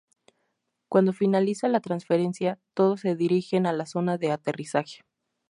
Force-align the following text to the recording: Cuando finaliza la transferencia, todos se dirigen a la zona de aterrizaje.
Cuando 0.89 1.13
finaliza 1.13 1.67
la 1.67 1.79
transferencia, 1.79 2.57
todos 2.73 3.01
se 3.01 3.15
dirigen 3.15 3.67
a 3.67 3.71
la 3.71 3.85
zona 3.85 4.17
de 4.17 4.31
aterrizaje. 4.31 5.01